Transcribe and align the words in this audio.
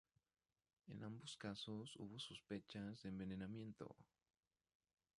En 0.87 1.03
ambos 1.03 1.37
casos, 1.37 1.95
hubo 1.97 2.17
sospechas 2.17 3.03
de 3.03 3.09
envenenamiento. 3.09 3.95